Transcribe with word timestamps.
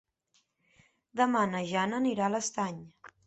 Demà 1.21 1.43
na 1.51 1.61
Jana 1.73 1.99
anirà 2.05 2.25
a 2.29 2.33
l'Estany. 2.37 2.81